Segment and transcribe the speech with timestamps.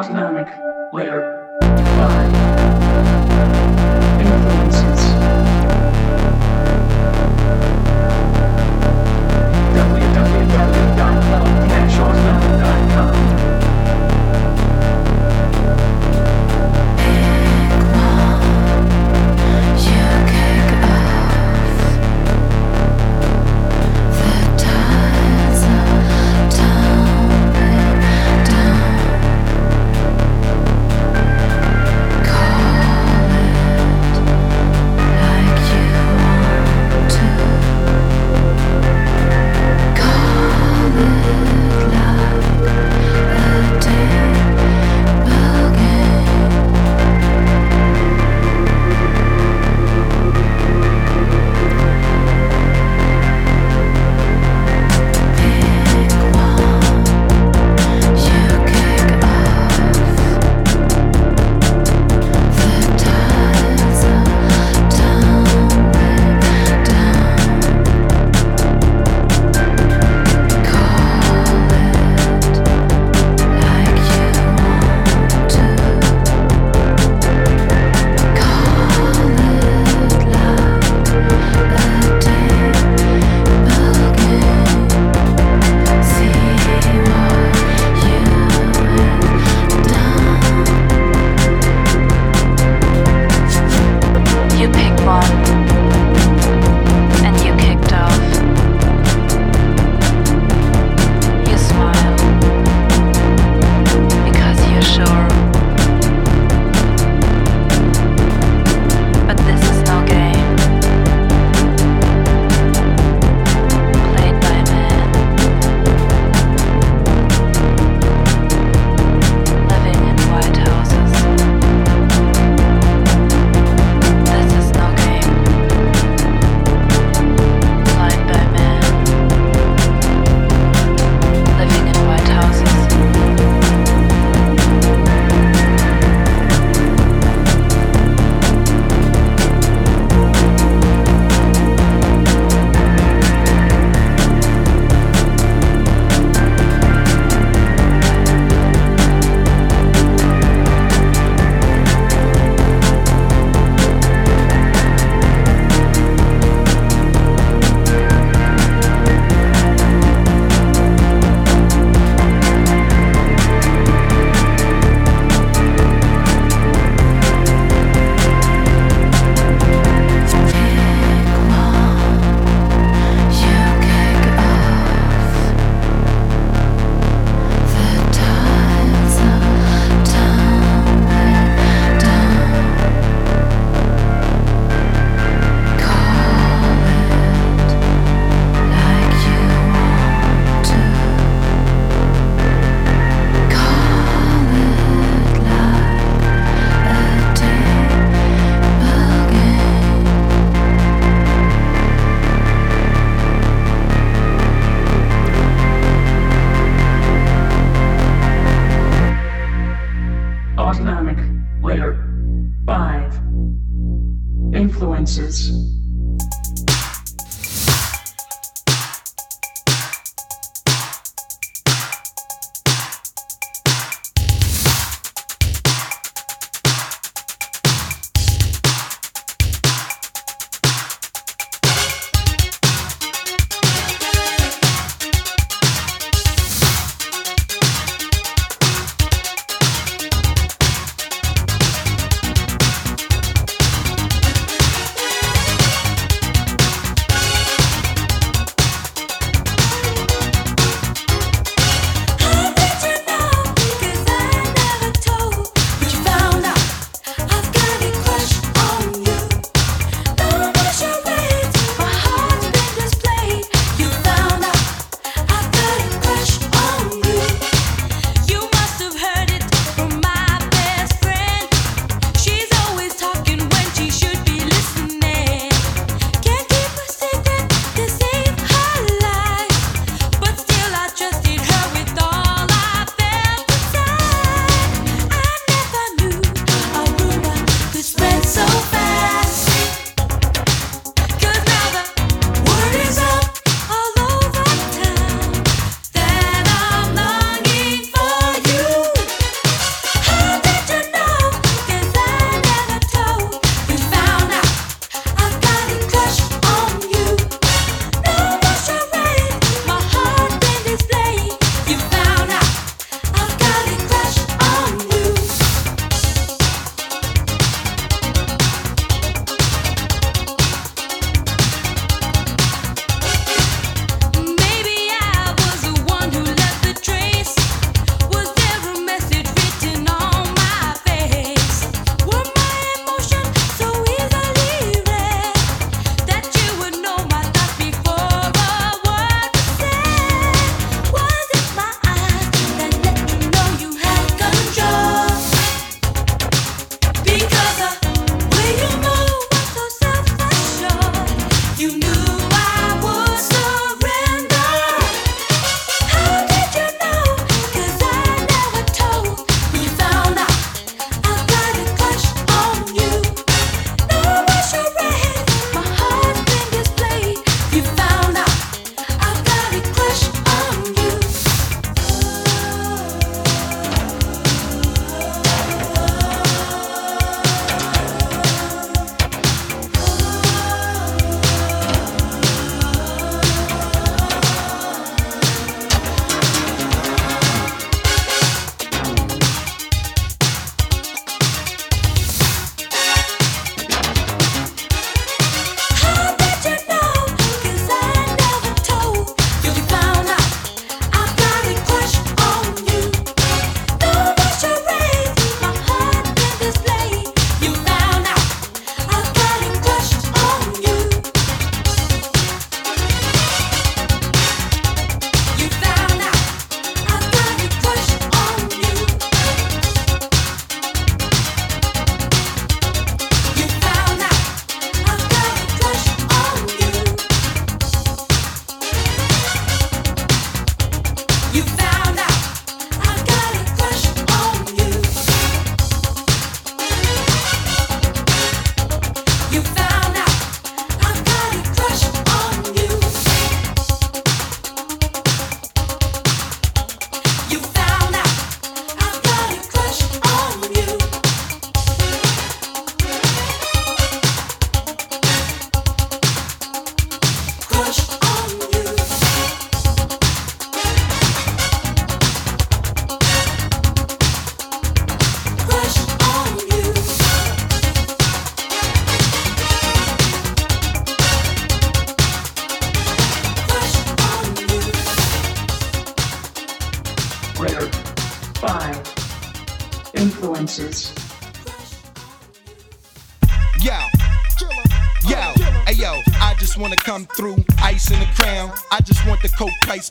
[0.00, 0.48] Autonomic
[0.94, 1.46] layer.
[1.60, 2.39] 5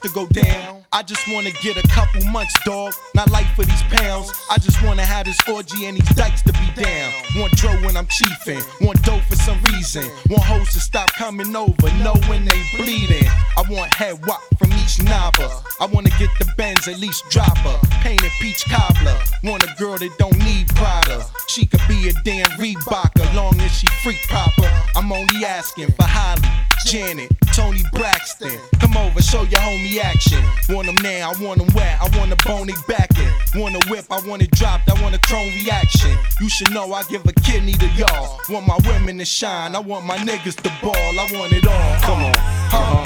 [0.10, 0.84] to go down.
[0.92, 2.94] I just wanna get a couple months, dog.
[3.14, 4.32] Not life for these pounds.
[4.50, 7.14] I just wanna have this orgy and these dykes to be down.
[7.36, 10.04] Want dro when I'm chiefing, want dope for some reason.
[10.30, 13.28] Want hoes to stop coming over, know when they bleeding.
[13.58, 15.50] I want head wop from each knobber.
[15.80, 17.80] I wanna get the Benz, at least drop her.
[18.02, 19.18] Painted peach cobbler.
[19.44, 21.26] Want a girl that don't need Prada.
[21.48, 24.70] She could be a damn Reeboker, long as she freak proper.
[24.96, 26.42] I'm only asking for Halle,
[26.86, 28.58] Janet, Toni Braxton.
[28.80, 30.44] Come over, show your homie action.
[30.70, 32.00] Want them now, I want them wet.
[32.02, 33.30] I want a bony backing.
[33.56, 34.90] Want a whip, I want it dropped.
[34.90, 36.18] I want a chrome reaction.
[36.40, 38.40] You should know I give a kidney to y'all.
[38.50, 39.76] Want my women to shine.
[39.76, 40.96] I want my niggas to ball.
[40.96, 42.00] I want it all.
[42.02, 42.36] Come on.
[42.36, 42.40] uh
[42.72, 43.06] Huh?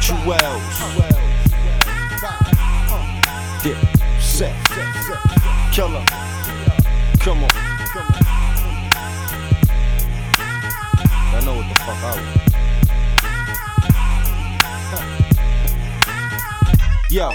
[0.00, 0.80] Juelz.
[3.62, 3.76] Dip,
[4.20, 4.54] set,
[5.72, 6.04] killer.
[7.20, 7.50] Come on.
[11.32, 12.49] I know what the fuck I want.
[17.10, 17.28] Yo.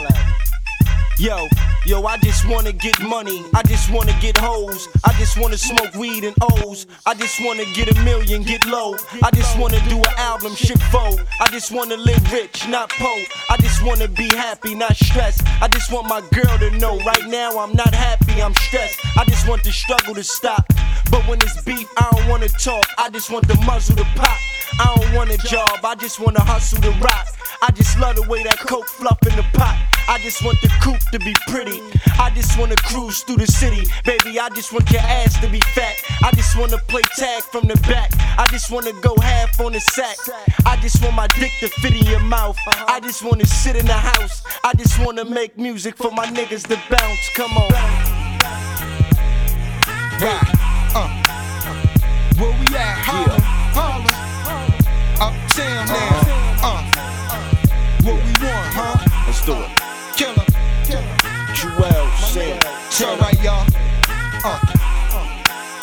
[1.17, 1.50] Yo,
[1.86, 3.44] yo, I just wanna get money.
[3.53, 4.88] I just wanna get hoes.
[5.03, 6.88] I just wanna smoke weed and O's.
[7.05, 8.96] I just wanna get a million, get low.
[9.22, 11.17] I just wanna do an album, shit foe.
[11.41, 13.20] I just wanna live rich, not poor.
[13.50, 15.41] I just wanna be happy, not stressed.
[15.62, 18.98] I just want my girl to know right now I'm not happy, I'm stressed.
[19.17, 20.65] I just want the struggle to stop.
[21.12, 22.86] But when it's beef, I don't wanna talk.
[22.98, 24.39] I just want the muzzle to pop.
[24.79, 27.27] I don't want a job, I just wanna hustle to rock.
[27.62, 29.75] I just love the way that coke fluff in the pot.
[30.08, 31.82] I just want the coupe to be pretty.
[32.20, 33.88] I just wanna cruise through the city.
[34.03, 35.96] Baby, I just want your ass to be fat.
[36.24, 38.12] I just wanna play tag from the back.
[38.38, 40.17] I just wanna go half on the sack.
[40.65, 42.58] I just want my dick to fit in your mouth.
[42.67, 44.44] I just wanna sit in the house.
[44.63, 47.29] I just wanna make music for my niggas to bounce.
[47.36, 47.72] Come on.
[50.22, 50.54] Right.
[64.48, 64.60] Uh.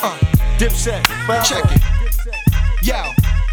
[0.03, 0.19] Uh.
[0.57, 1.03] Dipset.
[1.43, 1.83] Check it.
[2.81, 3.03] Yo,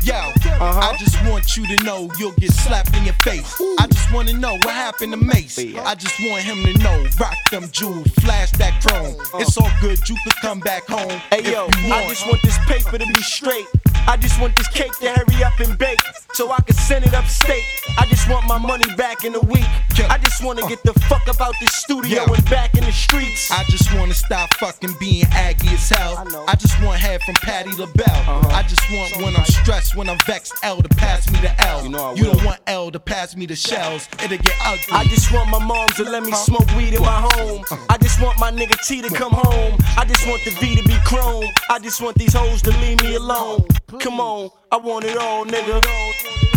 [0.03, 0.91] yo, Uh-huh.
[0.93, 3.61] I just want you to know you'll get slapped in your face.
[3.79, 5.57] I just wanna know what happened to Mase.
[5.57, 9.15] I just want him to know, rock them jewels, flash that chrome.
[9.41, 11.09] It's all good, you could come back home.
[11.31, 13.67] Hey yo, I just want this paper to be straight.
[14.07, 15.99] I just want this cake to hurry up and bake
[16.33, 17.63] so I can send it upstate.
[17.97, 19.65] I just want my money back in a week.
[20.09, 22.33] I just wanna get the fuck up out this studio Yeah.
[22.33, 23.51] and back in the streets.
[23.51, 26.17] I just wanna stop fucking being aggy as hell.
[26.47, 26.51] I.
[26.53, 28.49] I just want head from Patti LaBelle.
[28.51, 31.83] I just want when I'm stressed, when I'm vexed, L to pass me the L.
[31.83, 34.07] You know I don't want L to pass me the shells.
[34.23, 34.91] It'll get ugly.
[34.91, 37.63] I just want my mom to let me smoke weed in my home.
[37.89, 39.77] I just want my nigga T to come home.
[39.97, 41.45] I just want the V to be chrome.
[41.69, 43.65] I just want these hoes to leave me alone.
[43.99, 46.48] Come on, I want it all, nigga.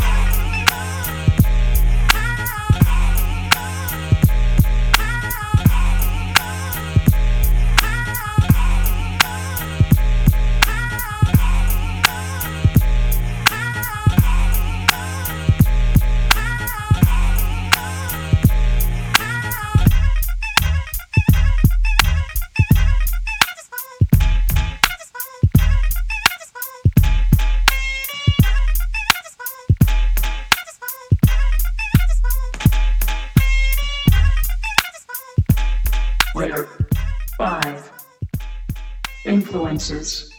[39.73, 40.33] Influences.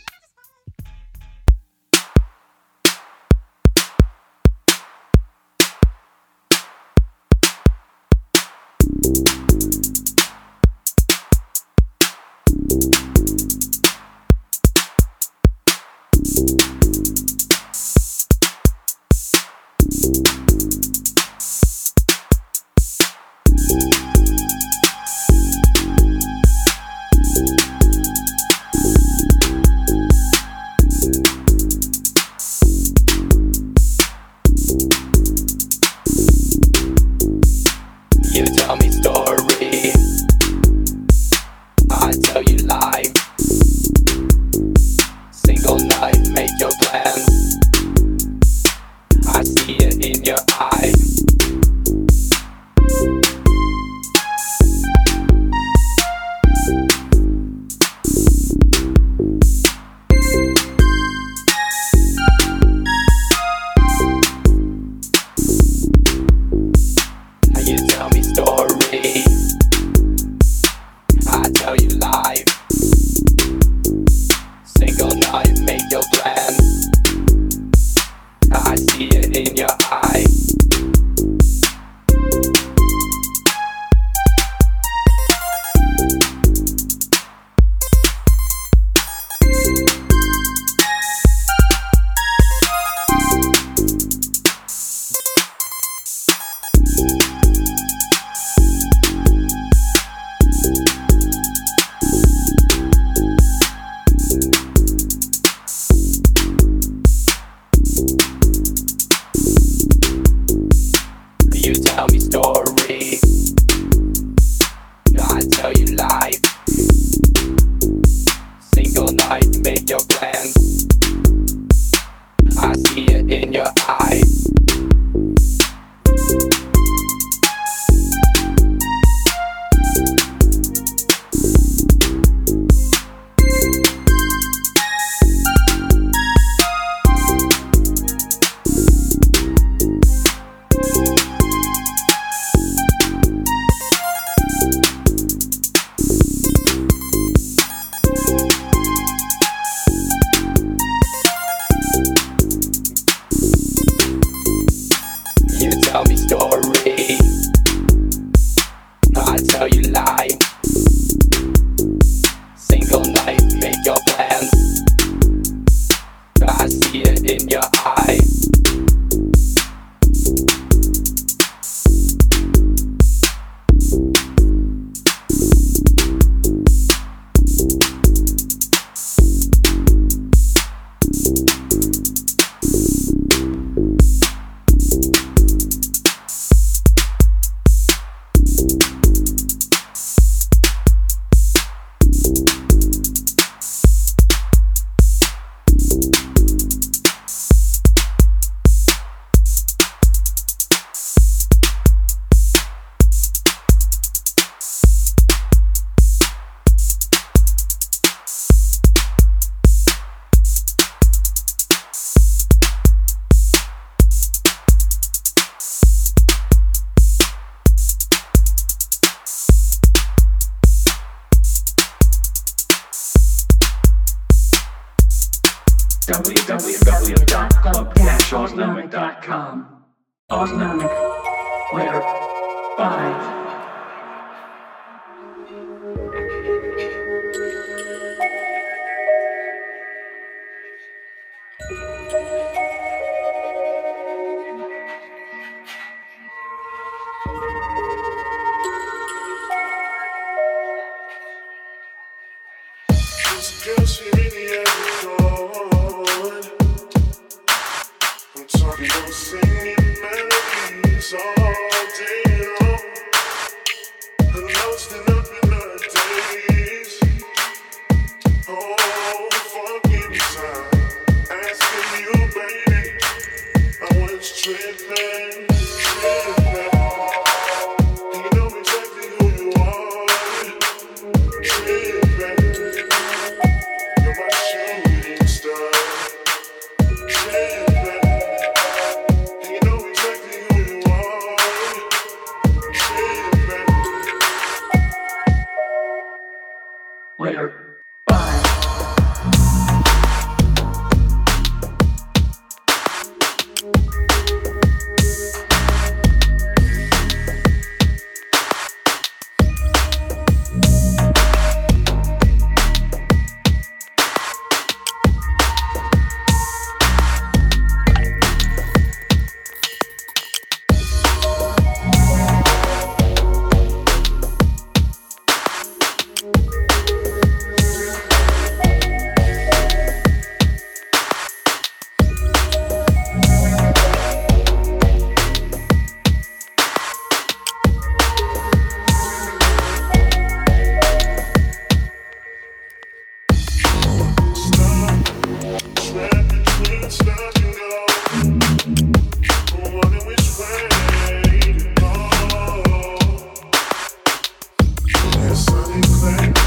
[356.03, 356.42] over.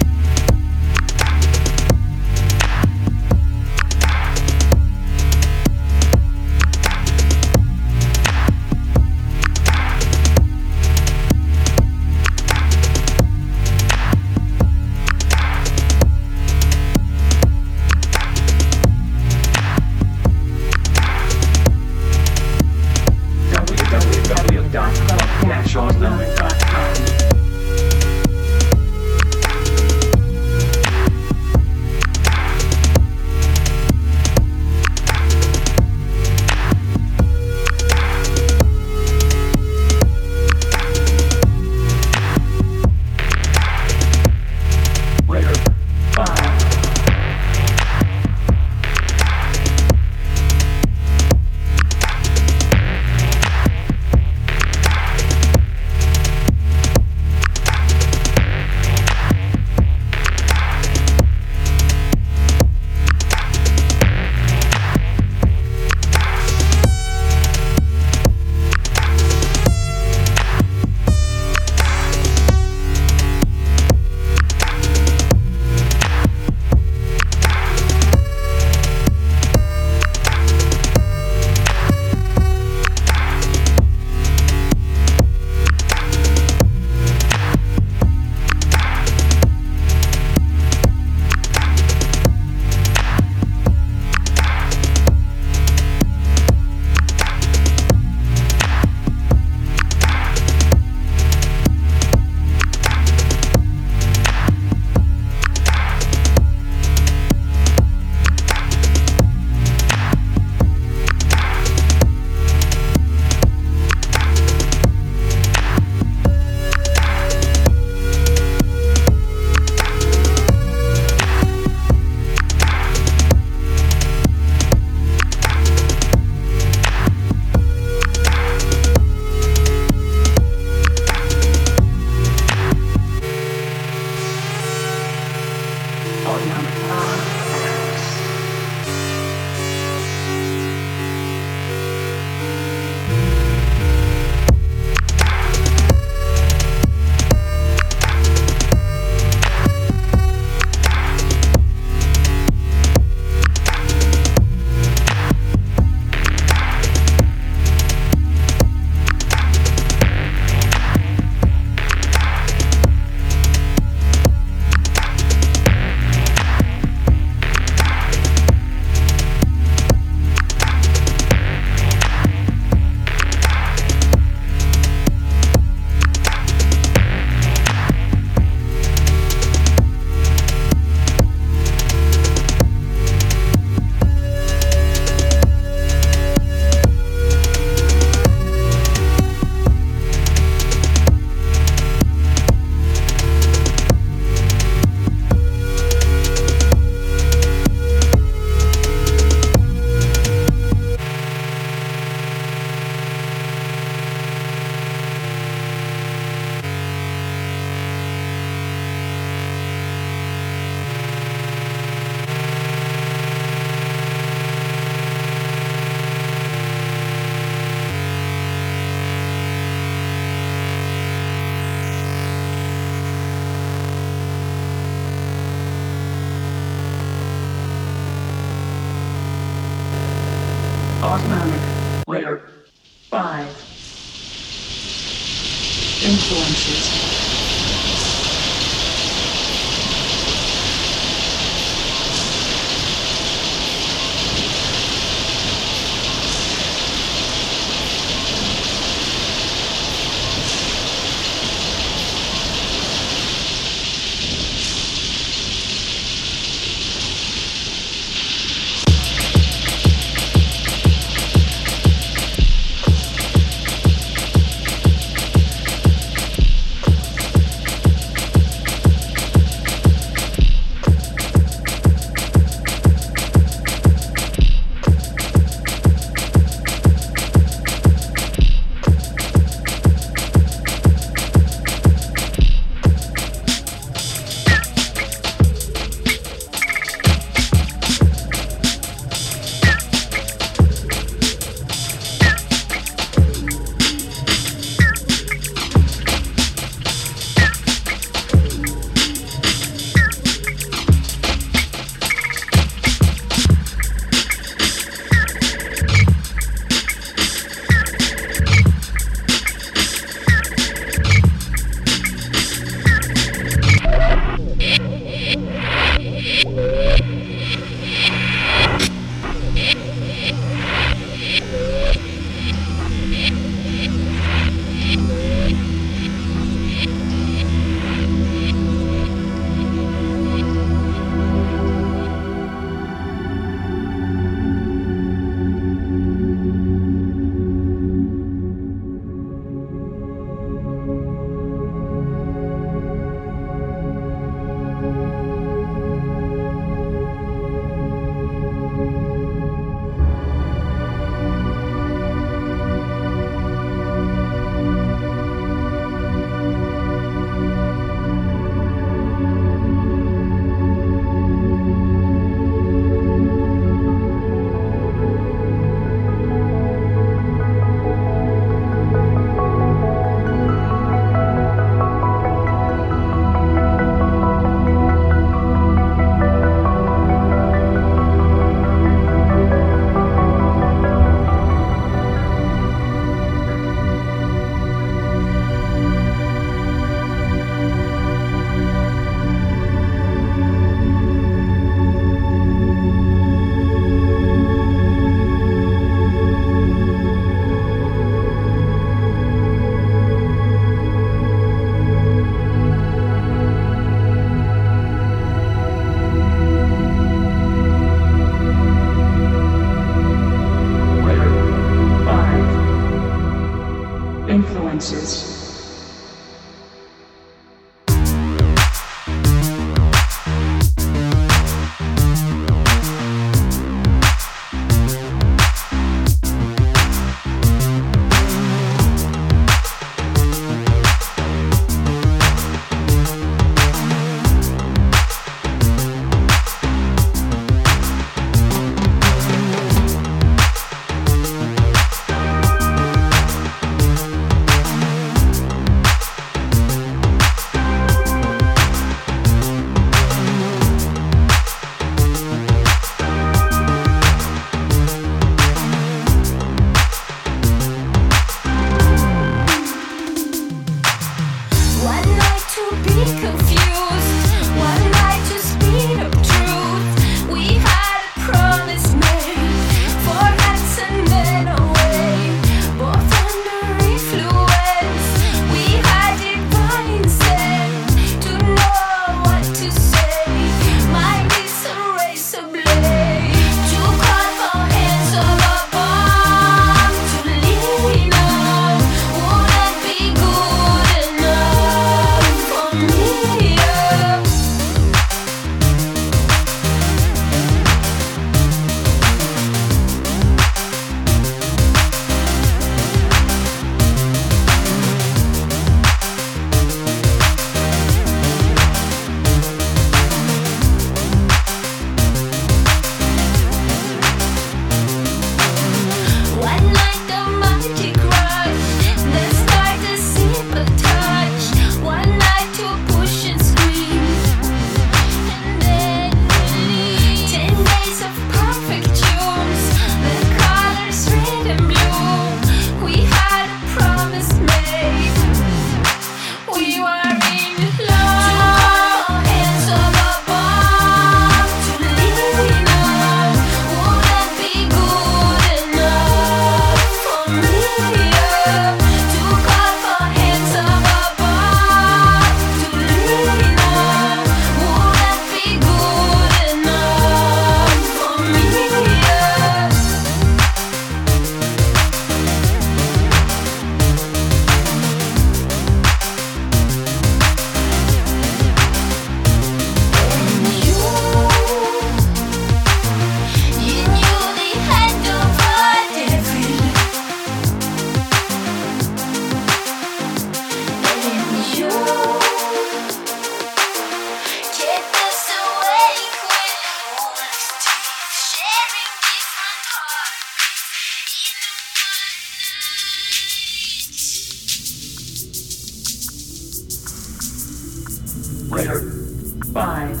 [599.52, 600.00] Five.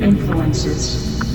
[0.00, 1.31] Influences.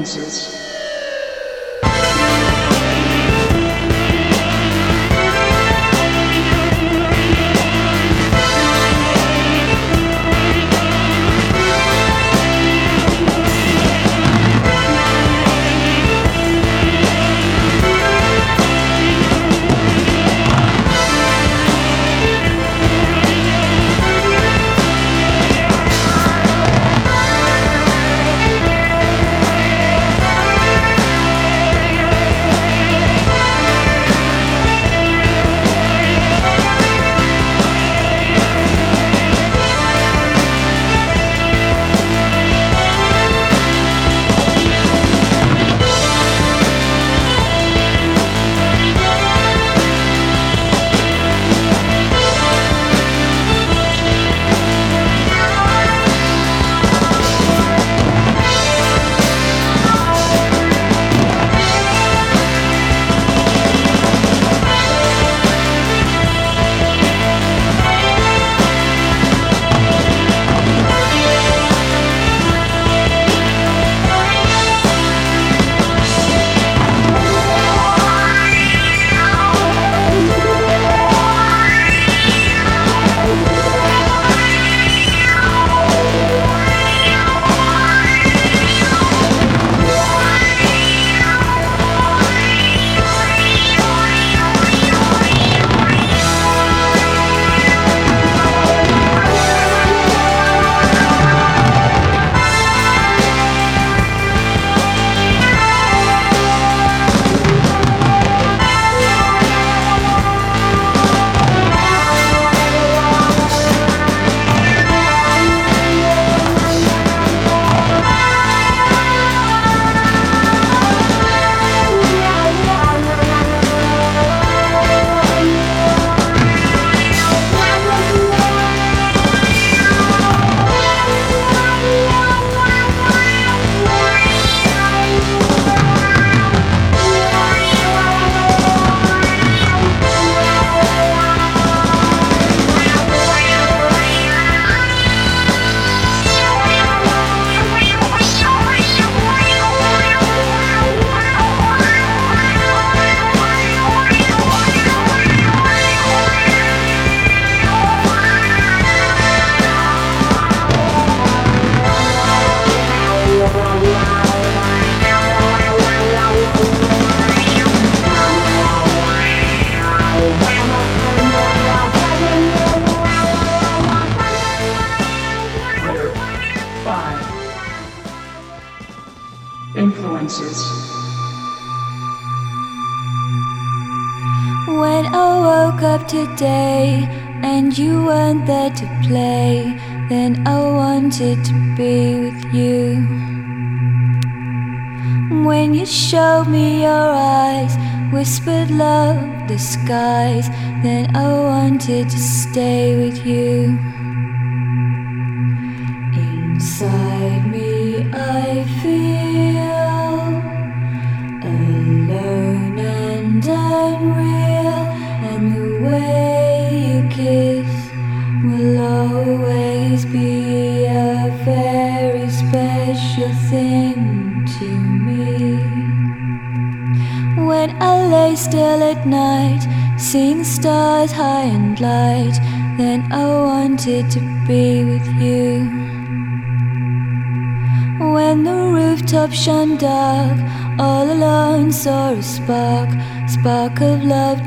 [0.00, 0.59] Influences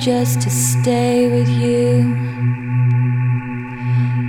[0.03, 2.13] just to stay with you.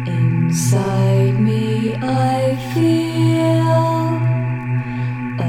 [0.07, 3.75] Inside me, I feel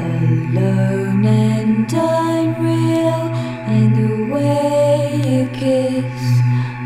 [0.02, 3.22] alone and unreal,
[3.70, 6.24] and the way you kiss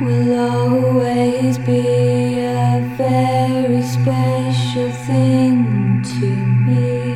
[0.01, 6.29] will always be a very special thing to
[6.67, 7.15] me.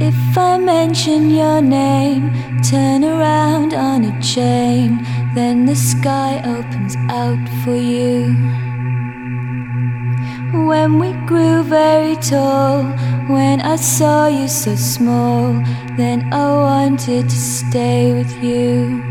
[0.00, 2.27] If I mention your name,
[7.68, 8.32] for you.
[10.68, 12.84] When we grew very tall,
[13.28, 15.52] when I saw you so small,
[15.98, 19.07] then I wanted to stay with you.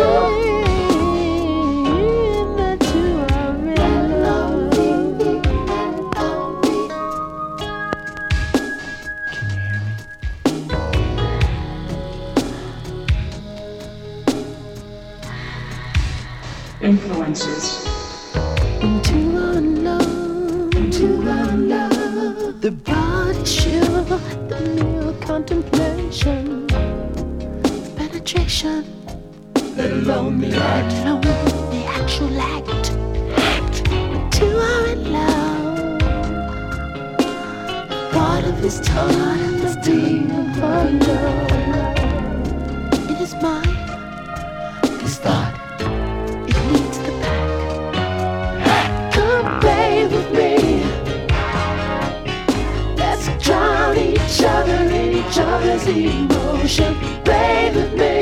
[0.00, 0.59] Deus.
[30.10, 30.90] lonely act.
[31.70, 32.86] the actual act.
[33.54, 33.76] Act.
[34.12, 35.98] The two are in love.
[38.12, 41.98] Part of his time, is deed of her love.
[43.08, 43.76] In his mind,
[45.04, 45.54] his thought.
[46.52, 49.12] It leads the pack.
[49.14, 50.54] Come play with me.
[53.02, 56.90] Let's drown each other in each other's emotion.
[57.24, 58.19] Play with me.